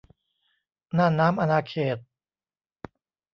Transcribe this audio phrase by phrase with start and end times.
[0.97, 1.97] น่านน้ำอาณาเขต